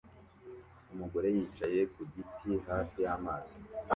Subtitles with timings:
[0.93, 3.57] umugore yicaye ku giti hafi y'amazi